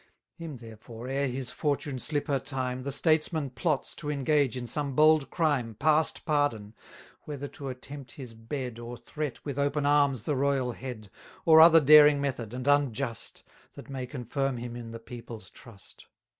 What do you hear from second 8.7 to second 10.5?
Or threat with open arms the